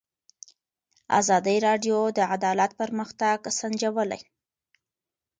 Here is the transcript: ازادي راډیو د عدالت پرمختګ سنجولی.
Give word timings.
ازادي 1.19 1.57
راډیو 1.67 1.97
د 2.17 2.19
عدالت 2.35 2.71
پرمختګ 2.81 3.37
سنجولی. 3.59 4.21